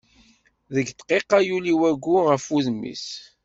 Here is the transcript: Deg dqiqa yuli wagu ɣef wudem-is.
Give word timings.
Deg 0.73 0.87
dqiqa 0.97 1.39
yuli 1.47 1.73
wagu 1.79 2.17
ɣef 2.29 2.43
wudem-is. 2.51 3.05